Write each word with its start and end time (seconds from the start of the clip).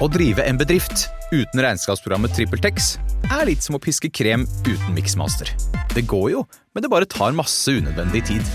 Å 0.00 0.08
drive 0.08 0.44
en 0.48 0.56
bedrift 0.56 1.08
uten 1.32 1.60
regnskapsprogrammet 1.60 2.32
TrippelTex 2.36 2.94
er 3.28 3.44
litt 3.48 3.64
som 3.64 3.76
å 3.76 3.80
piske 3.82 4.08
krem 4.12 4.46
uten 4.64 4.94
miksmaster. 4.96 5.50
Det 5.92 6.06
går 6.08 6.30
jo, 6.32 6.44
men 6.72 6.84
det 6.84 6.90
bare 6.92 7.08
tar 7.08 7.36
masse 7.36 7.70
unødvendig 7.70 8.24
tid. 8.30 8.52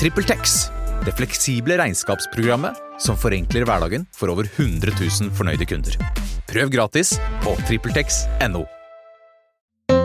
TrippelTex, 0.00 0.58
det 1.06 1.16
fleksible 1.16 1.78
regnskapsprogrammet 1.80 3.00
som 3.00 3.16
forenkler 3.16 3.64
hverdagen 3.68 4.04
for 4.16 4.32
over 4.32 4.48
100 4.56 4.92
000 4.92 5.32
fornøyde 5.36 5.68
kunder. 5.68 5.96
Prøv 6.50 6.72
gratis 6.72 7.16
på 7.44 7.56
TrippelTex.no. 7.64 8.66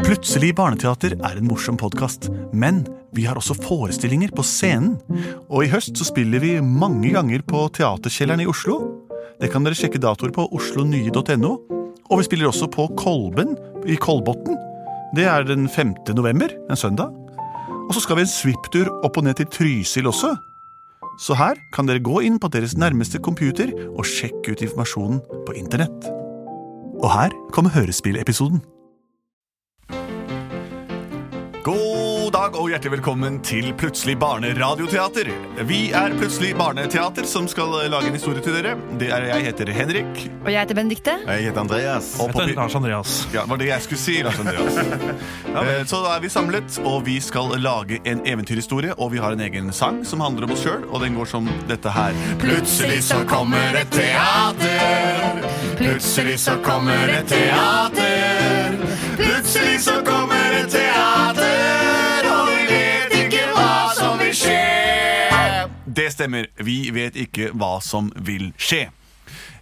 Plutselig 0.06 0.52
barneteater 0.58 1.16
er 1.18 1.40
en 1.40 1.48
morsom 1.50 1.78
podkast, 1.82 2.30
men 2.54 2.84
vi 3.16 3.26
har 3.26 3.38
også 3.40 3.56
forestillinger 3.58 4.32
på 4.36 4.44
scenen. 4.46 4.96
Og 5.50 5.66
i 5.66 5.72
høst 5.72 5.98
så 5.98 6.08
spiller 6.08 6.44
vi 6.44 6.60
mange 6.62 7.12
ganger 7.16 7.42
på 7.48 7.68
Teaterkjelleren 7.74 8.44
i 8.44 8.50
Oslo. 8.50 9.05
Det 9.42 9.52
kan 9.52 9.66
dere 9.66 9.78
sjekke 9.78 10.00
datoer 10.02 10.32
på 10.36 10.48
oslonye.no. 10.56 11.54
Og 12.06 12.20
vi 12.22 12.28
spiller 12.28 12.50
også 12.50 12.70
på 12.72 12.88
Kolben 13.00 13.56
i 13.90 13.98
Kolbotn. 14.00 14.58
Det 15.16 15.26
er 15.28 15.46
den 15.48 15.68
5. 15.72 15.96
november, 16.16 16.52
en 16.70 16.80
søndag. 16.80 17.14
Og 17.86 17.94
så 17.94 18.04
skal 18.04 18.20
vi 18.20 18.26
en 18.26 18.32
svipptur 18.32 18.90
opp 19.06 19.18
og 19.20 19.26
ned 19.28 19.40
til 19.40 19.50
Trysil 19.52 20.10
også. 20.10 20.34
Så 21.22 21.36
her 21.40 21.60
kan 21.76 21.88
dere 21.88 22.04
gå 22.04 22.20
inn 22.28 22.40
på 22.42 22.50
deres 22.52 22.76
nærmeste 22.80 23.22
computer 23.24 23.72
og 23.94 24.08
sjekke 24.08 24.52
ut 24.52 24.64
informasjonen 24.66 25.22
på 25.48 25.56
internett. 25.56 26.10
Og 27.00 27.10
her 27.12 27.36
kommer 27.56 27.74
hørespillepisoden. 27.76 28.64
God 32.26 32.34
dag 32.34 32.56
og 32.58 32.72
hjertelig 32.72 32.96
velkommen 32.96 33.36
til 33.46 33.68
Plutselig 33.78 34.16
barneradioteater. 34.18 35.28
Vi 35.70 35.92
er 35.94 36.14
Plutselig 36.18 36.56
barneteater 36.58 37.28
som 37.30 37.46
skal 37.46 37.76
lage 37.92 38.10
en 38.10 38.16
historie 38.18 38.42
til 38.42 38.56
dere. 38.56 38.72
Det 38.98 39.12
er 39.14 39.28
Jeg 39.28 39.44
heter 39.46 39.70
Henrik. 39.70 40.24
Og 40.42 40.50
jeg 40.50 40.58
heter 40.58 40.76
Benedikte. 40.80 41.14
Jeg 41.22 41.44
heter 41.46 41.62
Andreas. 41.62 42.08
Og 42.18 42.32
på, 42.32 42.42
Heter 42.42 42.56
Lars 42.58 42.76
Andreas. 42.76 43.28
ja, 43.34 43.44
var 43.46 43.62
det 43.62 43.68
jeg 43.68 43.82
skulle 43.86 44.02
si, 44.02 44.16
Lars 44.26 44.40
Andreas. 44.40 44.74
ja, 45.54 45.84
Så 45.92 46.02
da 46.02 46.16
er 46.16 46.24
vi 46.24 46.30
samlet, 46.34 46.80
og 46.82 47.06
vi 47.06 47.20
skal 47.22 47.54
lage 47.62 48.00
en 48.10 48.26
eventyrhistorie. 48.26 48.98
Og 48.98 49.12
vi 49.14 49.22
har 49.22 49.38
en 49.38 49.46
egen 49.46 49.70
sang 49.74 50.02
som 50.06 50.20
handler 50.26 50.50
om 50.50 50.56
oss 50.58 50.66
sjøl, 50.66 50.82
og 50.90 51.06
den 51.06 51.14
går 51.14 51.30
som 51.30 51.52
dette 51.70 51.94
her. 51.94 52.18
Plutselig 52.42 53.04
så 53.04 53.22
kommer 53.30 53.78
et 53.84 53.94
teater. 53.94 55.46
Plutselig 55.78 56.40
så 56.40 56.58
kommer 56.66 57.20
et 57.20 57.30
teater. 57.30 58.82
Plutselig 59.22 59.78
så 59.86 60.02
kommer 60.02 60.35
Det 65.96 66.10
stemmer. 66.12 66.48
Vi 66.60 66.90
vet 66.96 67.16
ikke 67.20 67.52
hva 67.56 67.78
som 67.84 68.12
vil 68.28 68.52
skje. 68.60 68.90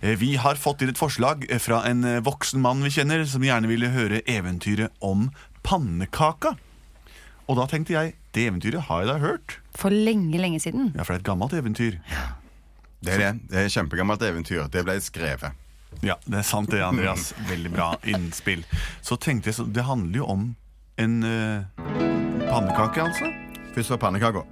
Eh, 0.01 0.15
Vi 0.19 0.35
har 0.41 0.55
fått 0.59 0.81
inn 0.81 0.89
et 0.89 0.99
forslag 0.99 1.45
fra 1.61 1.83
en 1.89 2.03
eh, 2.03 2.21
voksen 2.25 2.61
mann 2.63 2.83
vi 2.83 2.89
kjenner, 2.93 3.25
som 3.29 3.43
gjerne 3.45 3.69
ville 3.69 3.91
høre 3.93 4.21
eventyret 4.29 4.91
om 4.99 5.29
pannekaka. 5.63 6.55
Og 7.47 7.59
da 7.59 7.67
tenkte 7.69 7.93
jeg, 7.93 8.15
det 8.33 8.47
eventyret 8.49 8.87
har 8.87 9.03
jeg 9.03 9.11
da 9.11 9.17
hørt. 9.21 9.57
For 9.77 9.93
lenge, 9.93 10.39
lenge 10.41 10.59
siden. 10.63 10.91
Ja, 10.95 11.03
for 11.03 11.13
det 11.13 11.19
er 11.19 11.23
et 11.23 11.27
gammelt 11.27 11.53
eventyr. 11.53 11.99
Det 13.03 13.13
er 13.13 13.19
det. 13.19 13.31
Det 13.51 13.59
er 13.59 13.67
et 13.67 13.75
kjempegammelt 13.75 14.23
eventyr. 14.23 14.65
Det 14.71 14.83
ble 14.87 14.95
skrevet. 15.03 15.59
Ja, 16.01 16.15
det 16.25 16.39
er 16.39 16.47
sant 16.47 16.71
det, 16.71 16.81
Andreas. 16.81 17.33
Veldig 17.51 17.71
bra 17.75 17.91
innspill. 18.09 18.63
Så 19.05 19.19
tenkte 19.21 19.51
jeg, 19.51 19.59
så 19.59 19.67
det 19.67 19.85
handler 19.85 20.23
jo 20.23 20.29
om 20.33 20.47
en 21.03 21.15
uh, 21.23 21.83
pannekake, 22.47 23.03
altså. 23.03 23.29
Først 23.75 23.93
var 23.93 24.01
pannekaka. 24.07 24.43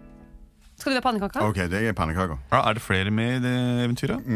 Skal 0.81 0.95
du 0.95 0.97
ha 0.97 1.03
pannekaka? 1.05 1.43
Ok, 1.45 1.59
det 1.69 1.81
er 1.85 1.93
pannekaka. 1.97 2.39
Ja, 2.51 2.63
er 2.65 2.77
det 2.77 2.81
flere 2.83 3.13
med 3.13 3.37
i 3.37 3.43
det 3.43 3.57
eventyret? 3.85 4.31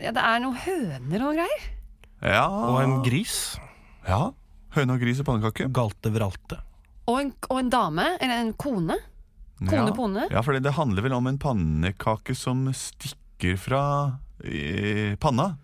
Ja, 0.00 0.12
det 0.16 0.22
er 0.22 0.40
noen 0.44 0.56
høner 0.64 1.26
og 1.28 1.36
greier. 1.36 1.66
Ja. 2.24 2.46
Og 2.48 2.80
en 2.82 2.98
gris. 3.04 3.56
ja. 4.08 4.30
Høne 4.76 4.96
og 4.96 5.00
gris 5.00 5.20
og 5.22 5.28
pannekake. 5.28 5.68
Galte 5.72 6.10
vralte. 6.12 6.58
Og 7.08 7.20
en, 7.22 7.30
og 7.48 7.60
en 7.62 7.70
dame. 7.72 8.08
Eller 8.20 8.42
en 8.42 8.52
kone. 8.60 8.96
Kone, 9.62 9.86
ja. 9.88 9.94
pone. 9.96 10.26
Ja, 10.32 10.42
for 10.44 10.56
det, 10.56 10.64
det 10.66 10.74
handler 10.76 11.06
vel 11.06 11.14
om 11.16 11.28
en 11.30 11.38
pannekake 11.40 12.34
som 12.36 12.66
stikker 12.76 13.56
fra 13.60 13.82
eh, 14.44 15.14
panna. 15.20 15.54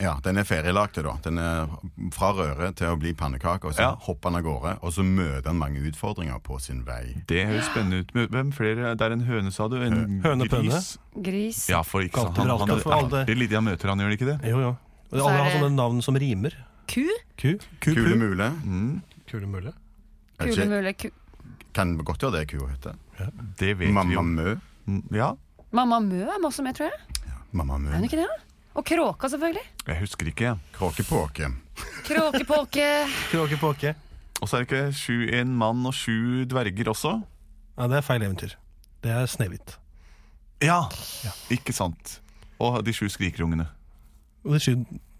Ja, 0.00 0.14
Den 0.24 0.38
er 0.40 0.44
ferielagt 0.48 0.94
da. 0.94 1.12
Den 1.22 1.38
er 1.38 1.66
fra 2.12 2.30
røre 2.32 2.70
til 2.74 2.86
å 2.88 2.96
bli 2.98 3.12
pannekake. 3.12 3.64
Og 3.68 3.74
så 3.74 3.80
Ja. 3.82 3.94
hopper 4.06 4.30
han 4.30 4.36
av 4.38 4.42
gårde, 4.46 4.78
og 4.82 4.92
så 4.92 5.02
møter 5.04 5.46
han 5.46 5.58
mange 5.58 5.80
utfordringer 5.90 6.40
på 6.42 6.58
sin 6.60 6.82
vei. 6.84 7.22
Det 7.26 7.46
høres 7.46 7.66
spennende 7.68 8.00
ut. 8.00 8.12
Hvem 8.30 8.52
flere? 8.52 8.96
Det 8.96 9.02
er 9.02 9.12
en 9.12 9.20
høne, 9.26 9.52
sa 9.52 9.68
du? 9.68 9.76
En 9.76 10.20
Høne, 10.22 10.48
pønne. 10.48 10.70
gris? 10.70 10.98
Gris. 11.20 11.68
Ja, 11.68 11.82
for 11.82 12.00
ikke 12.00 12.16
sant. 12.22 12.36
Han, 12.38 12.48
Han, 12.48 12.58
han, 12.58 13.10
det 13.26 13.28
er 13.28 13.34
lite 13.36 13.54
han 13.54 13.64
møter, 13.64 13.88
han 13.88 13.98
gjør 13.98 14.08
det 14.10 14.18
ikke 14.20 14.38
det? 14.40 14.48
Jo, 14.50 14.58
jo. 14.60 14.76
Og 15.12 15.18
Så 15.18 15.26
alle 15.28 15.36
har 15.36 15.44
det- 15.50 15.60
sånne 15.60 15.74
navn 15.76 16.02
som 16.02 16.14
rimer. 16.14 16.52
Ku. 16.88 17.06
Ku. 17.36 17.58
Kule 17.80 18.16
mule. 18.16 18.50
Mm, 18.64 19.02
Kule 19.28 19.46
mulig. 19.46 19.72
Er 20.40 20.46
Kule 20.46 20.66
mule. 20.66 20.92
Ku. 20.96 21.10
Kan 21.74 21.98
godt 21.98 22.18
gjøre 22.18 22.32
det 22.40 22.48
kua 22.48 22.68
heter. 22.68 22.94
det 23.58 23.76
vet 23.78 23.86
vi 23.88 23.92
Mamma 23.92 24.12
jo. 24.14 24.22
Mø. 24.22 24.60
Mm, 24.88 25.02
Ja, 25.12 25.34
Mamma 25.72 26.00
Mø 26.00 26.22
er 26.22 26.38
masse 26.40 26.62
med, 26.62 26.74
tror 26.74 26.88
jeg. 26.90 27.32
Mamma 27.52 27.76
Mø. 27.78 27.90
Er 27.90 27.94
hun 27.96 28.04
ikke 28.04 28.16
det? 28.16 28.26
Og 28.78 28.84
kråka, 28.86 29.28
selvfølgelig. 29.28 29.64
jeg 29.86 29.98
husker 29.98 30.26
ikke. 30.30 30.44
jeg. 30.44 30.56
Kråkepåke. 30.76 31.48
Kråkepåke. 32.06 32.86
Kråkepåke. 33.32 33.94
Og 34.40 34.48
så 34.48 34.56
er 34.56 34.64
det 34.64 34.68
ikke 34.70 34.94
sju, 34.96 35.16
en 35.36 35.56
mann 35.58 35.82
og 35.86 35.94
sju 35.96 36.44
dverger 36.48 36.88
også? 36.92 37.16
Ja, 37.76 37.88
det 37.90 37.98
er 38.00 38.06
feil 38.06 38.22
eventyr. 38.24 38.54
Det 39.02 39.10
er 39.12 39.26
Snehvit. 39.28 39.76
Ja, 40.64 40.82
ikke 41.52 41.72
sant. 41.76 42.18
Og 42.60 42.82
de 42.84 42.92
sju 42.92 43.06
skrikerungene. 43.12 43.66
Og 44.44 44.54
de 44.56 44.60
sju 44.60 44.74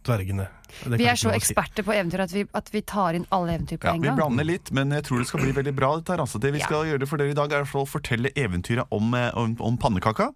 dvergene. 0.07 0.47
Det 0.87 0.97
Vi 1.01 1.07
er 1.11 1.19
så 1.19 1.33
eksperter 1.35 1.85
på 1.85 1.93
eventyr 1.93 2.23
at 2.25 2.33
vi, 2.33 2.45
at 2.57 2.69
vi 2.73 2.81
tar 2.89 3.17
inn 3.19 3.27
alle 3.35 3.57
eventyr 3.59 3.81
på 3.83 3.89
Ja, 3.91 3.95
en 3.99 4.05
vi 4.05 4.13
blander 4.17 4.47
litt, 4.49 4.71
men 4.73 4.93
jeg 4.95 5.05
tror 5.09 5.19
det 5.21 5.27
skal 5.29 5.43
bli 5.43 5.53
veldig 5.57 5.75
bra. 5.77 5.91
dette 5.99 6.15
her 6.15 6.23
altså. 6.25 6.41
Det 6.41 6.53
vi 6.55 6.61
Ja. 6.63 6.67
skal 6.71 6.87
gjøre 6.89 7.09
for 7.09 7.21
dere 7.21 7.35
i 7.35 7.37
dag, 7.37 7.53
er 7.53 7.65
å 7.67 7.85
fortelle 7.89 8.31
eventyret 8.37 8.87
om, 8.91 9.13
eh, 9.15 9.31
om, 9.35 9.57
om 9.61 9.77
pannekaka. 9.77 10.31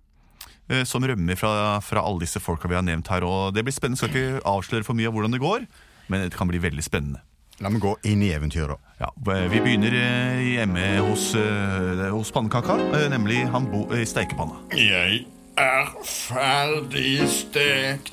Eh, 0.69 0.84
Som 0.88 1.04
rømmer 1.04 1.36
fra, 1.36 1.80
fra 1.84 2.02
alle 2.04 2.25
disse 2.25 2.41
folka 2.41 2.69
vi 2.69 2.75
har 2.78 2.86
nevnt 2.86 3.08
her. 3.12 3.25
Og 3.25 3.54
Det 3.54 3.64
blir 3.64 3.75
spennende. 3.75 3.98
Skal 4.00 4.10
ikke 4.12 4.42
avsløre 4.48 4.84
for 4.84 4.94
mye 4.98 5.08
av 5.10 5.16
hvordan 5.16 5.36
det 5.36 5.42
går, 5.42 5.66
men 6.08 6.26
det 6.28 6.36
kan 6.36 6.48
bli 6.50 6.58
veldig 6.62 6.84
spennende. 6.84 7.22
La 7.62 7.70
meg 7.70 7.84
gå 7.84 7.92
inn 8.10 8.22
i 8.26 8.32
eventyret, 8.34 8.75
da. 8.75 8.94
Ja, 9.06 9.10
Vi 9.50 9.60
begynner 9.62 9.94
eh, 9.94 10.41
hjemme 10.56 10.86
hos, 11.06 11.28
eh, 11.38 12.08
hos 12.10 12.32
pannekaka, 12.34 12.78
nemlig 13.12 13.44
han 13.52 13.69
bo 13.70 13.86
i 13.94 14.02
steikepanna. 14.06 14.58
Jeg 14.75 15.26
er 15.56 15.92
ferdig 16.02 17.28
stekt. 17.31 18.10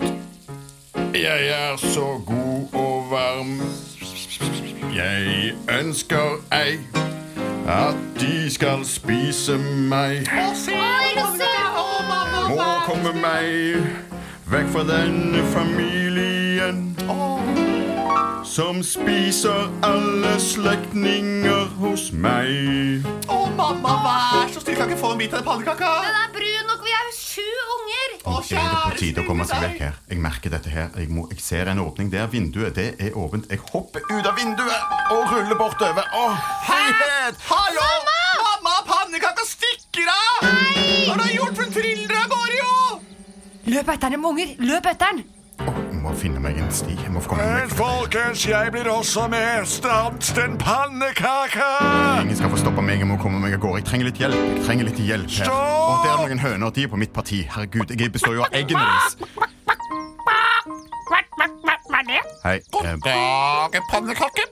Jeg 1.14 1.48
er 1.50 1.78
så 1.82 2.22
god 2.26 2.78
og 2.78 3.10
varm. 3.12 3.58
Jeg 4.94 5.56
ønsker 5.80 6.38
ei 6.54 6.78
at 7.68 7.98
de 8.20 8.50
skal 8.52 8.86
spise 8.86 9.58
meg. 9.90 10.28
Må 12.52 12.72
komme 12.84 13.14
meg 13.16 13.78
vekk 14.52 14.72
fra 14.74 14.82
denne 14.84 15.44
familien. 15.54 16.90
Som 18.52 18.82
spiser 18.84 19.70
alle 19.88 20.34
slektninger 20.44 21.70
hos 21.80 22.10
meg. 22.12 23.08
Å, 23.32 23.38
mamma, 23.56 23.96
vær 24.04 24.52
så 24.52 24.60
snill, 24.60 24.76
kan 24.76 24.92
ikke 24.92 25.00
få 25.00 25.14
en 25.16 25.22
bit 25.22 25.32
av 25.32 25.40
den 25.40 25.48
pannekaka? 25.48 25.94
Den 26.04 26.20
er 26.20 26.36
brun 26.36 26.68
nok, 26.68 26.84
vi 26.84 26.98
er 26.98 27.16
sju 27.16 27.48
unger! 27.78 28.20
Nå 28.26 28.38
kjære, 28.50 28.68
det 28.68 28.84
på 28.84 29.00
tide 29.00 29.24
å 29.24 29.28
komme 29.32 29.48
seg 29.48 29.64
vekk 29.70 29.82
her. 29.86 29.98
Jeg 30.12 30.24
merker 30.28 30.58
dette 30.58 30.76
her. 30.76 30.92
Jeg, 31.00 31.08
må, 31.16 31.30
jeg 31.32 31.48
ser 31.48 31.72
en 31.72 31.86
åpning 31.88 32.12
der. 32.12 32.28
Vinduet 32.34 32.76
det 32.76 32.90
er 33.00 33.16
åpent. 33.16 33.48
Jeg 33.48 33.64
hopper 33.72 34.04
ut 34.12 34.28
av 34.28 34.36
vinduet 34.36 34.96
og 35.16 35.32
ruller 35.32 35.56
bortover. 35.56 36.12
Å, 36.12 36.32
heihet! 36.68 37.46
Hallo! 37.48 38.11
Løp 43.82 43.88
etter 43.96 44.12
den, 44.14 44.26
unger! 44.26 44.50
Løp 44.62 44.86
etter 44.86 45.08
den! 45.10 45.24
Jeg 45.66 46.02
må 46.04 46.12
finne 46.14 46.38
meg 46.42 46.60
en 46.62 46.68
sti. 46.70 46.94
Jeg 47.02 47.10
må 47.10 47.22
få 47.24 47.32
komme 47.32 47.48
meg 47.48 47.64
Men 47.64 47.72
folkens, 47.80 48.44
jeg 48.46 48.70
blir 48.76 48.86
også 48.94 49.24
med. 49.32 49.66
Stans 49.66 50.30
den 50.38 50.54
pannekaka! 50.62 51.70
Ingen 52.22 52.38
skal 52.38 52.54
få 52.54 52.60
stoppe 52.62 52.84
meg. 52.86 53.02
Jeg 53.02 53.10
må 53.10 53.18
komme 53.18 53.42
meg 53.42 53.56
av 53.58 53.64
gårde. 53.64 53.82
Jeg 53.82 53.88
trenger 53.90 54.12
litt 54.12 54.22
hjelp. 54.22 54.38
Jeg 54.38 54.68
trenger 54.68 54.90
litt 54.92 55.02
hjelp 55.02 55.34
her. 55.34 55.50
Stopp! 55.50 55.90
Og 55.90 56.06
det 56.06 56.14
er 56.14 56.22
noen 56.22 56.44
høner. 56.46 56.76
De 56.78 56.86
er 56.86 56.94
på 56.94 57.02
mitt 57.02 57.14
parti. 57.18 57.42
Herregud, 57.56 57.96
jeg 57.98 58.14
består 58.14 58.38
jo 58.38 58.46
av 58.46 58.54
eggene 58.62 58.86
deres. 58.86 59.18
Hei. 62.46 62.56
Eh, 62.86 62.96
Dag, 63.02 63.82
pannekake. 63.90 64.46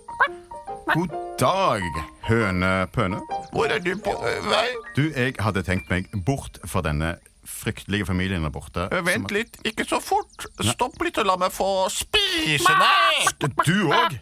god 0.98 1.14
dag, 1.38 1.86
hønepøne. 2.25 3.22
Hvor 3.54 3.70
er 3.70 3.78
du 3.86 3.94
på 4.06 4.18
vei? 4.50 4.68
Du, 4.98 5.06
jeg 5.14 5.38
hadde 5.38 5.62
tenkt 5.70 5.90
meg 5.94 6.10
bort 6.25 6.58
fra 6.66 6.82
denne 6.86 7.20
fryktelige 7.45 8.06
familien 8.06 8.44
der 8.44 8.53
borte. 8.53 8.88
Vent 9.06 9.31
litt, 9.31 9.59
ikke 9.68 9.86
så 9.88 10.00
fort. 10.03 10.47
Stopp 10.62 11.00
litt 11.03 11.18
og 11.21 11.27
la 11.30 11.38
meg 11.39 11.53
få 11.56 11.88
spise 11.94 12.75
deg. 12.81 13.47
Du 13.65 13.89
òg. 13.94 14.19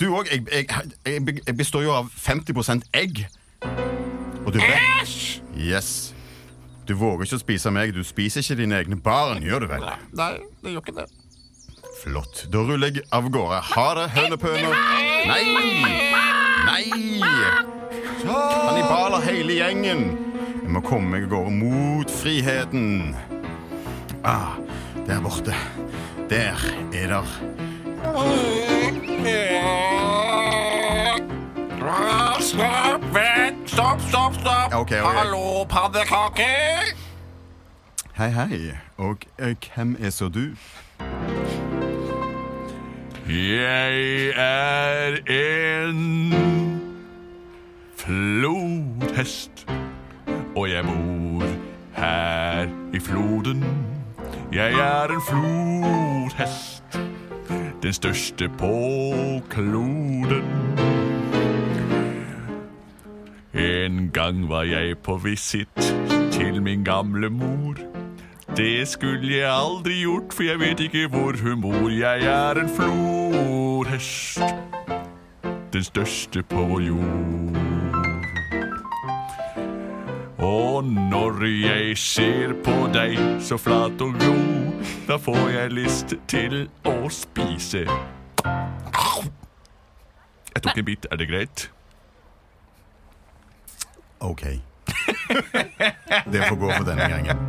Du 0.00 0.08
òg. 0.16 0.30
Jeg, 0.32 0.46
jeg, 0.50 0.68
jeg, 1.06 1.40
jeg 1.46 1.56
består 1.56 1.84
jo 1.86 1.94
av 1.94 2.10
50 2.16 2.88
egg. 2.94 3.26
Og 4.44 4.52
du 4.52 4.58
vet 4.60 4.80
Æsj! 5.02 5.40
Yes. 5.56 5.90
Du 6.84 6.92
våger 7.00 7.24
ikke 7.24 7.38
å 7.38 7.44
spise 7.44 7.72
meg. 7.72 7.94
Du 7.96 8.04
spiser 8.04 8.44
ikke 8.44 8.58
dine 8.60 8.80
egne 8.82 8.98
barn, 9.00 9.40
gjør 9.44 9.64
du 9.64 9.70
vel? 9.70 9.86
Nei, 10.16 10.34
det 10.64 10.74
gjør 10.74 10.84
ikke 10.84 10.98
det. 10.98 11.06
Flott. 12.02 12.44
Da 12.52 12.60
ruller 12.66 12.92
jeg 12.92 13.06
av 13.14 13.30
gårde. 13.32 13.62
Ha 13.70 13.86
det, 13.96 14.08
hønepøner. 14.18 14.76
Nei! 15.30 15.44
Nei! 16.68 16.84
Kannibaler 18.24 19.24
hele 19.24 19.56
gjengen. 19.56 20.04
Jeg 20.64 20.72
må 20.72 20.80
komme 20.80 21.10
meg 21.12 21.26
av 21.26 21.32
gårde 21.34 21.50
mot 21.52 22.10
friheten. 22.10 23.12
Ah, 24.24 24.56
der 25.04 25.20
borte. 25.20 25.52
Der 26.30 26.56
er 26.96 27.10
der 27.12 27.34
Stopp, 32.44 33.04
vent, 33.12 33.68
stopp, 33.68 34.00
stopp, 34.08 34.34
stopp. 34.40 34.74
Okay, 34.74 35.00
okay. 35.00 35.16
Hallo, 35.16 35.64
pannekake. 35.68 36.48
Hei, 38.16 38.30
hei. 38.30 38.72
Og 38.96 39.28
eh, 39.38 39.54
hvem 39.74 39.96
er 40.00 40.10
så 40.10 40.28
du? 40.28 40.56
Jeg 43.28 44.32
er 44.36 45.20
en 45.28 46.34
flodhest, 47.96 49.66
og 50.56 50.70
jeg 50.70 50.84
bor 50.84 51.46
her 51.96 52.68
i 52.94 52.98
floden. 53.00 53.64
Jeg 54.52 54.72
er 54.72 55.04
en 55.04 55.22
flodhest, 55.28 57.00
den 57.82 57.92
største 57.92 58.48
på 58.48 58.74
kloden. 59.50 60.44
En 63.54 64.10
gang 64.12 64.48
var 64.48 64.62
jeg 64.62 64.98
på 64.98 65.16
visitt 65.16 65.94
til 66.32 66.62
min 66.62 66.84
gamle 66.84 67.30
mor. 67.30 67.74
Det 68.56 68.88
skulle 68.88 69.36
jeg 69.36 69.50
aldri 69.50 70.00
gjort, 70.00 70.32
for 70.32 70.42
jeg 70.42 70.60
vet 70.60 70.80
ikke 70.80 71.08
hvor 71.08 71.34
hun 71.42 71.60
bor. 71.62 71.88
Jeg 71.90 72.20
er 72.22 72.60
en 72.62 72.68
flodhest, 72.68 74.38
den 75.72 75.84
største 75.84 76.42
på 76.42 76.56
vår 76.56 76.80
jord. 76.80 78.13
Og 80.44 80.84
når 80.84 81.44
jeg 81.46 81.96
ser 81.96 82.52
på 82.64 82.74
deg 82.92 83.16
så 83.40 83.56
flat 83.60 84.02
og 84.04 84.12
god, 84.20 84.82
da 85.08 85.16
får 85.20 85.40
jeg 85.54 85.72
lyst 85.72 86.12
til 86.28 86.66
å 86.84 86.96
spise. 87.12 87.86
Jeg 90.54 90.62
tok 90.66 90.82
en 90.82 90.88
bit, 90.90 91.08
er 91.08 91.20
det 91.22 91.28
greit? 91.30 91.64
OK. 94.24 94.44
Det 96.28 96.44
får 96.44 96.60
gå 96.60 96.68
for 96.74 96.84
denne 96.90 97.08
gangen. 97.08 97.40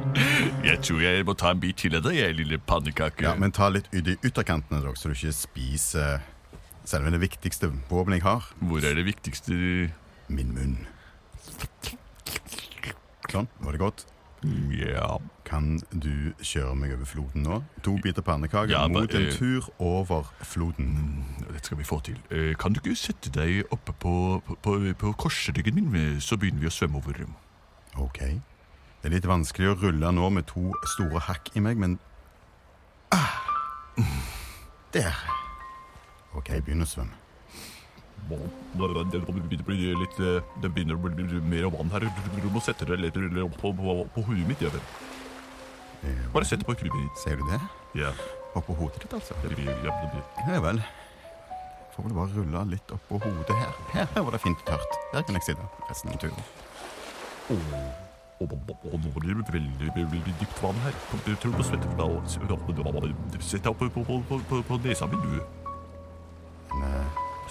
Jeg 0.64 0.80
tror 0.88 1.04
jeg 1.04 1.28
må 1.28 1.36
ta 1.38 1.52
en 1.52 1.62
bit 1.62 1.78
til 1.84 2.00
av 2.00 2.08
deg, 2.08 2.22
jeg 2.22 2.40
lille 2.40 2.62
pannekake. 2.64 3.28
Ja, 3.28 3.36
Men 3.40 3.52
ta 3.56 3.68
litt 3.74 3.92
ut 3.92 4.08
i 4.08 4.16
ytterkantene, 4.24 4.80
dere, 4.82 4.96
så 4.96 5.12
du 5.12 5.18
ikke 5.18 5.36
spiser 5.36 6.24
selve 6.88 7.12
det 7.12 7.22
viktigste 7.28 7.74
våpenet 7.92 8.22
jeg 8.22 8.30
har. 8.30 8.52
Hvor 8.64 8.84
er 8.88 8.96
det 8.98 9.08
viktigste 9.12 9.56
Min 10.26 10.56
munn. 10.56 10.78
Sånn, 13.36 13.50
var 13.60 13.76
det 13.76 13.82
godt? 13.84 14.06
Ja 14.78 15.16
Kan 15.48 15.80
du 15.90 16.34
kjøre 16.44 16.76
meg 16.78 16.92
over 16.94 17.08
floden 17.10 17.46
nå? 17.48 17.56
To 17.86 17.96
biter 18.04 18.22
pannekaker 18.26 18.70
Ja, 18.70 18.84
mot 18.92 19.14
en 19.16 19.26
eh, 19.28 19.34
tur 19.34 19.66
over 19.82 20.28
floden. 20.46 21.24
Dette 21.48 21.64
skal 21.66 21.80
vi 21.80 21.88
få 21.88 21.98
til. 22.06 22.20
Eh, 22.30 22.52
Kan 22.62 22.76
du 22.76 22.82
ikke 22.84 22.94
sette 23.00 23.32
deg 23.34 23.64
oppe 23.74 23.96
på, 24.04 24.14
på, 24.46 24.58
på, 24.62 24.76
på 25.02 25.14
korsryggen 25.26 25.80
min, 25.80 25.90
eh, 25.98 26.20
så 26.22 26.38
begynner 26.38 26.62
vi 26.66 26.70
å 26.70 26.76
svømme 26.76 27.02
over. 27.02 27.24
OK. 28.02 28.20
Det 29.02 29.10
er 29.10 29.16
litt 29.18 29.28
vanskelig 29.30 29.72
å 29.72 29.78
rulle 29.82 30.12
nå 30.18 30.30
med 30.34 30.48
to 30.50 30.72
store 30.96 31.24
hakk 31.28 31.52
i 31.56 31.64
meg, 31.66 31.78
men 31.82 31.98
ah. 33.16 33.42
Der. 34.94 35.16
OK, 36.36 36.50
begynn 36.66 36.86
å 36.86 36.90
svømme. 36.90 37.18
Det 38.26 38.80
begynner 38.82 39.30
å 39.30 39.66
bli 39.68 39.94
litt 40.02 40.20
eh, 40.20 40.42
Det 40.62 40.72
begynner 40.74 40.96
å 40.98 41.04
bli 41.06 41.42
mer 41.46 41.68
vann 41.76 41.92
her. 41.94 42.08
Du 42.42 42.50
må 42.50 42.62
sette 42.64 42.86
deg 42.90 43.00
litt 43.00 43.14
på, 43.62 43.74
på, 43.76 43.96
på 44.16 44.26
hodet 44.30 44.48
mitt. 44.50 44.62
Jeg 44.66 44.72
Eh, 46.06 46.26
Bare 46.34 46.46
sett 46.46 46.60
det 46.62 46.68
på 46.68 46.74
huet 46.78 46.94
mitt. 46.94 47.18
Ser 47.18 47.36
du 47.40 47.44
det? 47.50 47.60
Ja. 47.98 48.12
Oppå 48.56 48.76
hodet 48.78 49.02
ditt, 49.02 49.14
altså? 49.14 49.34
Det 49.42 49.56
blir- 49.56 49.72
ja, 49.86 49.92
det 50.02 50.10
blir- 50.14 50.62
vel. 50.62 50.82
Får 51.96 52.04
vel 52.04 52.14
bare 52.14 52.30
rulle 52.36 52.66
litt 52.70 52.92
oppå 52.92 53.18
hodet 53.24 53.56
her. 53.56 53.74
Her, 53.94 54.22
var 54.22 54.32
det 54.32 54.42
fint 54.44 54.58
og 54.60 54.66
tørt. 54.66 54.98
Her 55.14 55.24
kan 55.24 55.36
jeg 55.40 55.44
sitte 55.48 55.66
resten 55.90 56.12
av 56.12 56.20
turen. 56.20 56.44
Og 58.40 59.00
nå 59.00 59.12
blir 59.16 59.34
det 59.40 59.54
veldig, 59.54 59.90
veldig, 59.96 60.34
dypt 60.42 60.62
vann 60.62 60.76
her. 60.84 60.94
Jeg 61.26 61.38
tror 61.40 61.52
du 61.52 61.58
må 61.58 61.64
svette 61.64 61.88
deg. 61.88 63.42
Sett 63.42 63.64
deg 63.64 63.72
opp 63.72 63.80
på, 63.80 64.04
på, 64.04 64.20
på, 64.30 64.40
på, 64.50 64.62
på 64.68 64.78
nesa 64.84 65.08
mi, 65.08 65.16
du. 65.24 65.65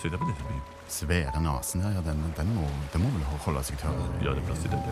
Den 0.05 0.13
deg 0.13 0.21
på 0.21 0.27
nesa 0.29 0.45
mi. 0.51 0.59
svære 0.93 1.41
nesen 1.41 1.81
her, 1.81 1.95
ja, 1.97 2.01
den, 2.05 2.19
den, 2.37 2.51
må, 2.53 2.67
den 2.93 3.01
må 3.01 3.09
vel 3.15 3.23
holde 3.47 3.63
seg 3.65 3.79
tørr. 3.81 3.97
Ja, 4.21 4.35
det 4.35 4.43
er 4.43 4.47
plass 4.51 4.61
til 4.61 4.71
den. 4.75 4.83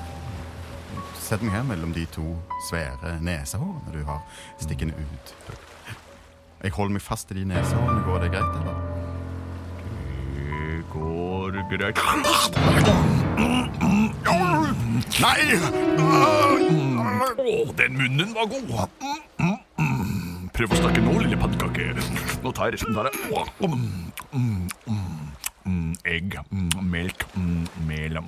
Sett 1.21 1.45
meg 1.45 1.53
her 1.53 1.67
mellom 1.69 1.93
de 1.93 2.07
to 2.15 2.25
svære 2.71 3.19
nesehårene 3.21 3.93
du 3.93 4.01
har 4.09 4.25
stikkende 4.57 4.97
ut. 4.97 5.35
Jeg 6.63 6.73
holder 6.79 6.97
meg 6.97 7.05
fast 7.05 7.29
i 7.35 7.37
de 7.37 7.45
nesehårene. 7.51 8.01
Går 8.09 8.25
det 8.25 8.31
greit, 8.33 8.57
eller? 8.57 8.77
Det 10.33 10.81
går 10.95 11.61
greit. 11.75 11.97
Nei! 15.21 15.41
Å, 17.43 17.73
den 17.77 18.01
munnen 18.01 18.33
var 18.33 18.49
god. 18.49 18.89
Prøv 20.53 20.75
å 20.75 20.79
snakke 20.83 21.01
nå, 21.01 21.13
lille 21.23 21.37
pannekake. 21.41 21.95
Nå 22.45 22.51
tar 22.53 22.69
jeg 22.69 22.77
resten 22.77 22.97
der. 22.97 23.09
Å, 23.33 23.45
mm. 25.65 25.95
Egg, 26.05 26.37
melk, 26.83 27.25
mel. 27.89 28.19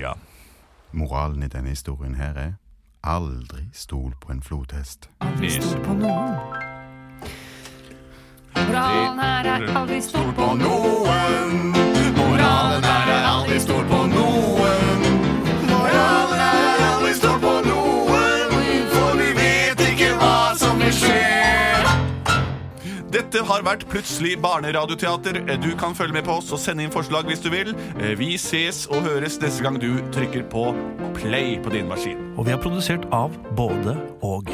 Ja. 0.00 0.14
Moralen 0.92 1.44
i 1.44 1.50
denne 1.52 1.74
historien 1.74 2.16
her 2.18 2.38
er 2.40 2.52
aldri 3.04 3.68
stol 3.76 4.14
på 4.22 4.32
en 4.32 4.40
flodhest. 4.42 5.10
Aldri 5.20 5.52
stol 5.58 5.84
på 5.84 5.98
noen. 6.00 6.40
Moralen 8.56 9.20
her 9.26 9.52
er 9.56 9.68
aldri 9.76 10.00
stol 10.08 10.32
på 10.38 10.54
noen. 10.62 11.79
Dette 23.20 23.42
har 23.44 23.64
vært 23.66 23.82
Plutselig 23.90 24.38
barneradioteater. 24.40 25.42
Du 25.60 25.74
kan 25.76 25.92
følge 25.96 26.16
med 26.16 26.24
på 26.24 26.38
oss 26.40 26.48
og 26.56 26.62
sende 26.62 26.86
inn 26.86 26.94
forslag 26.94 27.28
hvis 27.28 27.42
du 27.44 27.50
vil. 27.52 27.74
Vi 28.16 28.32
ses 28.40 28.86
og 28.88 29.04
høres 29.04 29.36
neste 29.42 29.66
gang 29.66 29.76
du 29.82 29.90
trykker 30.14 30.48
på 30.48 30.70
play 31.18 31.58
på 31.60 31.76
din 31.76 31.90
maskin. 31.90 32.30
Og 32.38 32.48
vi 32.48 32.56
er 32.56 32.62
produsert 32.62 33.04
av 33.12 33.36
både 33.58 33.98
og. 34.24 34.48